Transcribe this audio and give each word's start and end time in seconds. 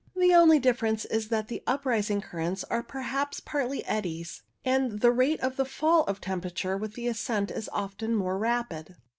The 0.15 0.33
only 0.33 0.57
difference 0.57 1.05
is 1.05 1.27
that 1.27 1.47
the 1.47 1.61
uprising 1.67 2.21
currents 2.21 2.63
are 2.71 2.81
perhaps 2.81 3.39
partly 3.39 3.85
eddies, 3.85 4.41
and 4.65 4.99
the 5.01 5.11
rate 5.11 5.39
of 5.41 5.57
fall 5.69 6.05
of 6.05 6.19
temperature 6.19 6.75
with 6.75 6.97
ascent 6.97 7.51
is 7.51 7.69
often 7.71 8.15
more 8.15 8.39
rapid. 8.39 8.95